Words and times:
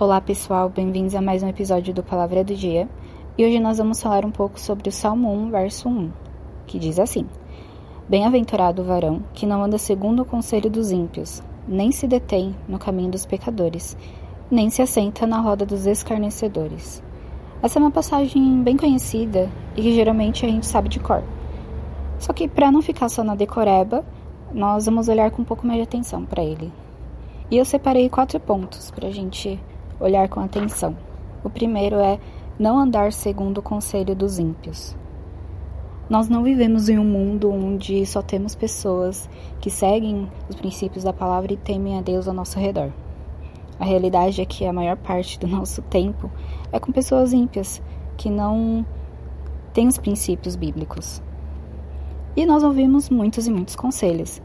Olá 0.00 0.18
pessoal, 0.18 0.70
bem-vindos 0.70 1.14
a 1.14 1.20
mais 1.20 1.42
um 1.42 1.48
episódio 1.48 1.92
do 1.92 2.02
Palavra 2.02 2.42
do 2.42 2.54
Dia. 2.54 2.88
E 3.36 3.44
hoje 3.44 3.60
nós 3.60 3.76
vamos 3.76 4.02
falar 4.02 4.24
um 4.24 4.30
pouco 4.30 4.58
sobre 4.58 4.88
o 4.88 4.92
Salmo 4.92 5.30
1, 5.30 5.50
verso 5.50 5.90
1, 5.90 6.10
que 6.66 6.78
diz 6.78 6.98
assim: 6.98 7.26
Bem-aventurado 8.08 8.80
o 8.80 8.84
varão 8.86 9.22
que 9.34 9.44
não 9.44 9.62
anda 9.62 9.76
segundo 9.76 10.20
o 10.20 10.24
conselho 10.24 10.70
dos 10.70 10.90
ímpios, 10.90 11.42
nem 11.68 11.92
se 11.92 12.06
detém 12.06 12.56
no 12.66 12.78
caminho 12.78 13.10
dos 13.10 13.26
pecadores, 13.26 13.94
nem 14.50 14.70
se 14.70 14.80
assenta 14.80 15.26
na 15.26 15.38
roda 15.38 15.66
dos 15.66 15.84
escarnecedores. 15.84 17.02
Essa 17.62 17.78
é 17.78 17.82
uma 17.82 17.90
passagem 17.90 18.62
bem 18.62 18.78
conhecida 18.78 19.50
e 19.76 19.82
que 19.82 19.94
geralmente 19.94 20.46
a 20.46 20.48
gente 20.48 20.64
sabe 20.64 20.88
de 20.88 20.98
cor. 20.98 21.22
Só 22.18 22.32
que 22.32 22.48
para 22.48 22.72
não 22.72 22.80
ficar 22.80 23.10
só 23.10 23.22
na 23.22 23.34
decoreba, 23.34 24.02
nós 24.50 24.86
vamos 24.86 25.10
olhar 25.10 25.30
com 25.30 25.42
um 25.42 25.44
pouco 25.44 25.66
mais 25.66 25.78
de 25.78 25.84
atenção 25.84 26.24
para 26.24 26.42
ele. 26.42 26.72
E 27.50 27.58
eu 27.58 27.66
separei 27.66 28.08
quatro 28.08 28.40
pontos 28.40 28.90
para 28.90 29.08
a 29.08 29.12
gente 29.12 29.60
olhar 30.00 30.28
com 30.28 30.40
atenção. 30.40 30.96
O 31.44 31.50
primeiro 31.50 31.96
é 31.96 32.18
não 32.58 32.78
andar 32.78 33.12
segundo 33.12 33.58
o 33.58 33.62
conselho 33.62 34.14
dos 34.14 34.38
ímpios. 34.38 34.96
Nós 36.08 36.28
não 36.28 36.42
vivemos 36.42 36.88
em 36.88 36.98
um 36.98 37.04
mundo 37.04 37.52
onde 37.52 38.04
só 38.04 38.20
temos 38.20 38.56
pessoas 38.56 39.30
que 39.60 39.70
seguem 39.70 40.28
os 40.48 40.56
princípios 40.56 41.04
da 41.04 41.12
palavra 41.12 41.52
e 41.52 41.56
temem 41.56 41.96
a 41.96 42.02
Deus 42.02 42.26
ao 42.26 42.34
nosso 42.34 42.58
redor. 42.58 42.90
A 43.78 43.84
realidade 43.84 44.40
é 44.40 44.44
que 44.44 44.66
a 44.66 44.72
maior 44.72 44.96
parte 44.96 45.38
do 45.38 45.46
nosso 45.46 45.80
tempo 45.82 46.30
é 46.72 46.80
com 46.80 46.90
pessoas 46.90 47.32
ímpias 47.32 47.80
que 48.16 48.28
não 48.28 48.84
têm 49.72 49.86
os 49.86 49.98
princípios 49.98 50.56
bíblicos. 50.56 51.22
E 52.36 52.44
nós 52.44 52.62
ouvimos 52.62 53.08
muitos 53.08 53.46
e 53.46 53.50
muitos 53.50 53.76
conselhos. 53.76 54.42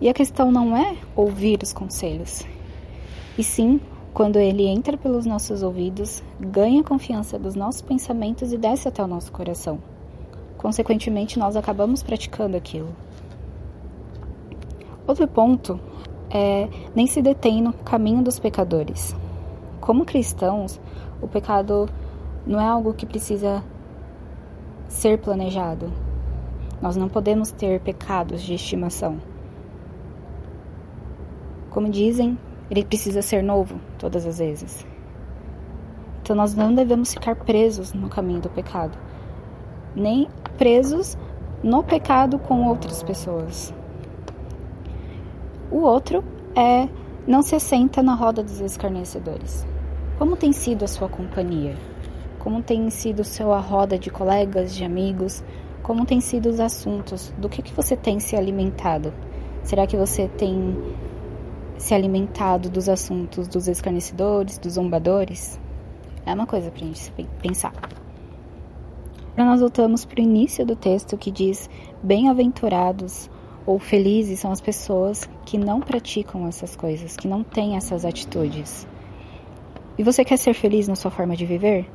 E 0.00 0.08
a 0.08 0.14
questão 0.14 0.52
não 0.52 0.76
é 0.76 0.96
ouvir 1.14 1.60
os 1.62 1.72
conselhos, 1.72 2.46
e 3.38 3.42
sim 3.42 3.80
quando 4.16 4.38
ele 4.38 4.66
entra 4.66 4.96
pelos 4.96 5.26
nossos 5.26 5.62
ouvidos, 5.62 6.22
ganha 6.40 6.82
confiança 6.82 7.38
dos 7.38 7.54
nossos 7.54 7.82
pensamentos 7.82 8.50
e 8.50 8.56
desce 8.56 8.88
até 8.88 9.04
o 9.04 9.06
nosso 9.06 9.30
coração. 9.30 9.78
Consequentemente, 10.56 11.38
nós 11.38 11.54
acabamos 11.54 12.02
praticando 12.02 12.56
aquilo. 12.56 12.96
Outro 15.06 15.28
ponto 15.28 15.78
é 16.30 16.66
nem 16.94 17.06
se 17.06 17.20
detém 17.20 17.60
no 17.60 17.74
caminho 17.74 18.22
dos 18.22 18.38
pecadores. 18.38 19.14
Como 19.82 20.06
cristãos, 20.06 20.80
o 21.20 21.28
pecado 21.28 21.86
não 22.46 22.58
é 22.58 22.66
algo 22.66 22.94
que 22.94 23.04
precisa 23.04 23.62
ser 24.88 25.18
planejado. 25.18 25.92
Nós 26.80 26.96
não 26.96 27.10
podemos 27.10 27.50
ter 27.50 27.80
pecados 27.80 28.40
de 28.40 28.54
estimação. 28.54 29.20
Como 31.68 31.90
dizem, 31.90 32.38
ele 32.70 32.84
precisa 32.84 33.22
ser 33.22 33.42
novo 33.42 33.80
todas 33.98 34.26
as 34.26 34.38
vezes. 34.38 34.86
Então 36.22 36.34
nós 36.34 36.54
não 36.54 36.74
devemos 36.74 37.12
ficar 37.12 37.36
presos 37.36 37.92
no 37.92 38.08
caminho 38.08 38.40
do 38.40 38.50
pecado 38.50 38.98
nem 39.96 40.28
presos 40.58 41.16
no 41.62 41.82
pecado 41.82 42.38
com 42.38 42.68
outras 42.68 43.02
pessoas. 43.02 43.72
O 45.70 45.78
outro 45.78 46.22
é 46.54 46.88
não 47.26 47.42
se 47.42 47.56
assenta 47.56 48.02
na 48.02 48.14
roda 48.14 48.42
dos 48.42 48.60
escarnecedores. 48.60 49.66
Como 50.18 50.36
tem 50.36 50.52
sido 50.52 50.84
a 50.84 50.88
sua 50.88 51.08
companhia? 51.08 51.74
Como 52.38 52.62
tem 52.62 52.88
sido 52.90 53.24
sua 53.24 53.58
roda 53.58 53.98
de 53.98 54.10
colegas, 54.10 54.74
de 54.74 54.84
amigos? 54.84 55.42
Como 55.82 56.06
tem 56.06 56.20
sido 56.20 56.48
os 56.48 56.60
assuntos? 56.60 57.34
Do 57.36 57.48
que, 57.48 57.62
que 57.62 57.72
você 57.72 57.96
tem 57.96 58.20
se 58.20 58.36
alimentado? 58.36 59.12
Será 59.64 59.86
que 59.86 59.96
você 59.96 60.28
tem 60.28 60.76
se 61.78 61.94
alimentado 61.94 62.70
dos 62.70 62.88
assuntos 62.88 63.48
dos 63.48 63.68
escarnecedores, 63.68 64.58
dos 64.58 64.74
zombadores? 64.74 65.60
É 66.24 66.32
uma 66.32 66.46
coisa 66.46 66.70
para 66.70 66.82
a 66.82 66.86
gente 66.86 67.12
pensar. 67.40 67.72
Agora 69.32 69.50
nós 69.50 69.60
voltamos 69.60 70.04
para 70.04 70.20
o 70.20 70.22
início 70.22 70.64
do 70.64 70.74
texto 70.74 71.16
que 71.16 71.30
diz: 71.30 71.68
Bem-aventurados 72.02 73.30
ou 73.66 73.78
felizes 73.78 74.40
são 74.40 74.50
as 74.50 74.60
pessoas 74.60 75.28
que 75.44 75.58
não 75.58 75.80
praticam 75.80 76.46
essas 76.46 76.74
coisas, 76.74 77.16
que 77.16 77.28
não 77.28 77.42
têm 77.42 77.76
essas 77.76 78.04
atitudes. 78.04 78.86
E 79.98 80.02
você 80.02 80.24
quer 80.24 80.36
ser 80.36 80.54
feliz 80.54 80.88
na 80.88 80.94
sua 80.94 81.10
forma 81.10 81.36
de 81.36 81.44
viver? 81.44 81.90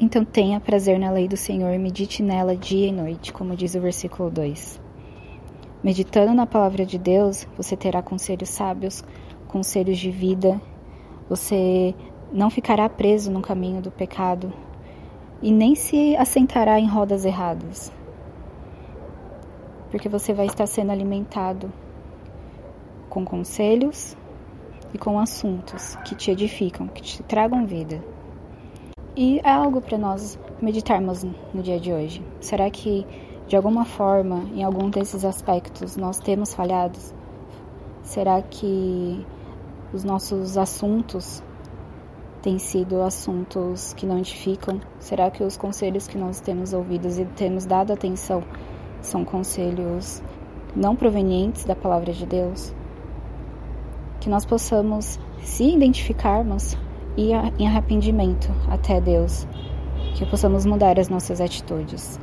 Então 0.00 0.24
tenha 0.24 0.60
prazer 0.60 0.98
na 0.98 1.10
lei 1.10 1.26
do 1.26 1.36
Senhor 1.36 1.72
e 1.72 1.78
medite 1.78 2.22
nela 2.22 2.56
dia 2.56 2.88
e 2.88 2.92
noite, 2.92 3.32
como 3.32 3.56
diz 3.56 3.74
o 3.74 3.80
versículo 3.80 4.30
2. 4.30 4.85
Meditando 5.86 6.34
na 6.34 6.48
palavra 6.48 6.84
de 6.84 6.98
Deus, 6.98 7.46
você 7.56 7.76
terá 7.76 8.02
conselhos 8.02 8.48
sábios, 8.48 9.04
conselhos 9.46 9.98
de 9.98 10.10
vida, 10.10 10.60
você 11.28 11.94
não 12.32 12.50
ficará 12.50 12.88
preso 12.88 13.30
no 13.30 13.40
caminho 13.40 13.80
do 13.80 13.92
pecado, 13.92 14.52
e 15.40 15.52
nem 15.52 15.76
se 15.76 16.16
assentará 16.16 16.80
em 16.80 16.88
rodas 16.88 17.24
erradas, 17.24 17.92
porque 19.88 20.08
você 20.08 20.34
vai 20.34 20.46
estar 20.46 20.66
sendo 20.66 20.90
alimentado 20.90 21.72
com 23.08 23.24
conselhos 23.24 24.16
e 24.92 24.98
com 24.98 25.20
assuntos 25.20 25.94
que 26.04 26.16
te 26.16 26.32
edificam, 26.32 26.88
que 26.88 27.00
te 27.00 27.22
tragam 27.22 27.64
vida. 27.64 28.02
E 29.14 29.38
é 29.38 29.50
algo 29.50 29.80
para 29.80 29.96
nós 29.96 30.36
meditarmos 30.60 31.22
no 31.22 31.62
dia 31.62 31.78
de 31.78 31.92
hoje. 31.92 32.24
Será 32.40 32.68
que 32.70 33.06
de 33.46 33.54
alguma 33.54 33.84
forma, 33.84 34.44
em 34.52 34.64
algum 34.64 34.90
desses 34.90 35.24
aspectos, 35.24 35.96
nós 35.96 36.18
temos 36.18 36.52
falhados? 36.52 37.14
Será 38.02 38.42
que 38.42 39.24
os 39.92 40.02
nossos 40.02 40.58
assuntos 40.58 41.42
têm 42.42 42.58
sido 42.58 43.02
assuntos 43.02 43.92
que 43.94 44.04
não 44.04 44.18
edificam? 44.18 44.80
Será 44.98 45.30
que 45.30 45.44
os 45.44 45.56
conselhos 45.56 46.08
que 46.08 46.18
nós 46.18 46.40
temos 46.40 46.72
ouvidos 46.72 47.18
e 47.18 47.24
temos 47.24 47.64
dado 47.64 47.92
atenção 47.92 48.42
são 49.00 49.24
conselhos 49.24 50.20
não 50.74 50.96
provenientes 50.96 51.64
da 51.64 51.76
palavra 51.76 52.12
de 52.12 52.26
Deus? 52.26 52.74
Que 54.20 54.28
nós 54.28 54.44
possamos 54.44 55.20
se 55.40 55.72
identificarmos 55.72 56.76
e 57.16 57.30
em 57.58 57.66
arrependimento 57.68 58.52
até 58.68 59.00
Deus, 59.00 59.46
que 60.16 60.26
possamos 60.26 60.66
mudar 60.66 60.98
as 60.98 61.08
nossas 61.08 61.40
atitudes. 61.40 62.18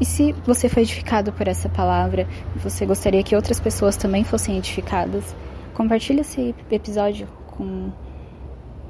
E 0.00 0.04
se 0.04 0.32
você 0.46 0.68
foi 0.68 0.82
edificado 0.82 1.30
por 1.30 1.46
essa 1.46 1.68
palavra 1.68 2.26
você 2.56 2.86
gostaria 2.86 3.22
que 3.22 3.36
outras 3.36 3.60
pessoas 3.60 3.96
também 3.96 4.24
fossem 4.24 4.56
edificadas, 4.56 5.36
compartilhe 5.74 6.20
esse 6.20 6.54
episódio 6.70 7.28
com 7.48 7.92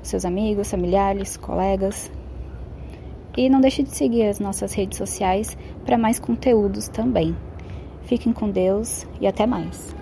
seus 0.03 0.25
amigos, 0.25 0.71
familiares, 0.71 1.37
colegas. 1.37 2.11
E 3.37 3.49
não 3.49 3.61
deixe 3.61 3.83
de 3.83 3.91
seguir 3.91 4.27
as 4.27 4.39
nossas 4.39 4.73
redes 4.73 4.99
sociais 4.99 5.57
para 5.85 5.99
mais 5.99 6.19
conteúdos 6.19 6.89
também. 6.89 7.37
Fiquem 8.03 8.33
com 8.33 8.51
Deus 8.51 9.07
e 9.21 9.27
até 9.27 9.47
mais. 9.47 10.00